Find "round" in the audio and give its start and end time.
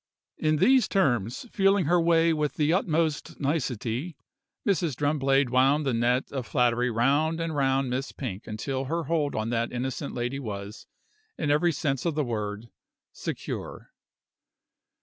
6.89-7.39, 7.55-7.91